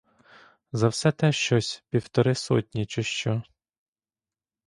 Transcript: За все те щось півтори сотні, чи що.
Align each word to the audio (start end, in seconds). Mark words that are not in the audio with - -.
За 0.71 0.87
все 0.87 1.11
те 1.11 1.31
щось 1.31 1.83
півтори 1.89 2.35
сотні, 2.35 2.85
чи 2.85 3.03
що. 3.03 3.43